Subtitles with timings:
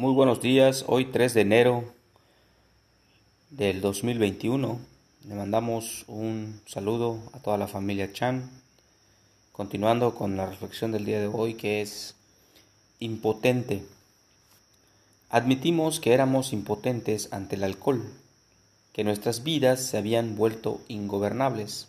[0.00, 1.84] Muy buenos días, hoy 3 de enero
[3.50, 4.78] del 2021.
[5.28, 8.48] Le mandamos un saludo a toda la familia Chan.
[9.52, 12.14] Continuando con la reflexión del día de hoy que es
[12.98, 13.84] impotente.
[15.28, 18.10] Admitimos que éramos impotentes ante el alcohol,
[18.94, 21.88] que nuestras vidas se habían vuelto ingobernables.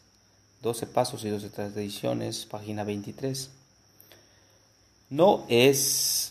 [0.64, 3.52] 12 pasos y 12 tradiciones, página 23.
[5.10, 6.31] No es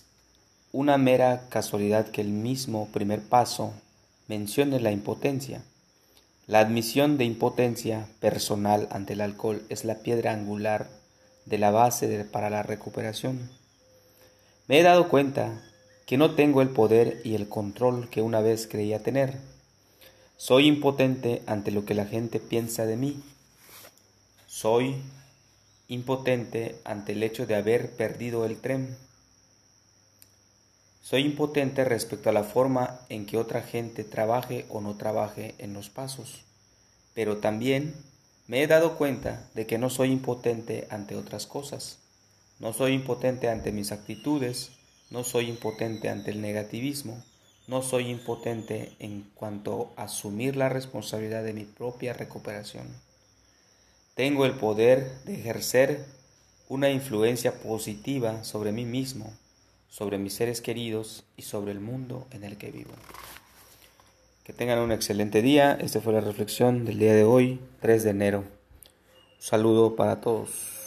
[0.73, 3.73] una mera casualidad que el mismo primer paso
[4.29, 5.63] mencione la impotencia.
[6.47, 10.89] La admisión de impotencia personal ante el alcohol es la piedra angular
[11.47, 13.51] de la base para la recuperación.
[14.69, 15.61] Me he dado cuenta
[16.07, 19.39] que no tengo el poder y el control que una vez creía tener.
[20.37, 23.23] Soy impotente ante lo que la gente piensa de mí.
[24.47, 24.97] Soy
[25.89, 28.97] impotente ante el hecho de haber perdido el tren.
[31.11, 35.75] Soy impotente respecto a la forma en que otra gente trabaje o no trabaje en
[35.75, 36.43] los pasos,
[37.15, 37.97] pero también
[38.47, 41.99] me he dado cuenta de que no soy impotente ante otras cosas.
[42.61, 44.71] No soy impotente ante mis actitudes,
[45.11, 47.21] no soy impotente ante el negativismo,
[47.67, 52.87] no soy impotente en cuanto a asumir la responsabilidad de mi propia recuperación.
[54.15, 56.05] Tengo el poder de ejercer
[56.69, 59.33] una influencia positiva sobre mí mismo
[59.91, 62.93] sobre mis seres queridos y sobre el mundo en el que vivo.
[64.45, 65.77] Que tengan un excelente día.
[65.81, 68.39] Esta fue la reflexión del día de hoy, 3 de enero.
[68.39, 70.80] Un saludo para todos.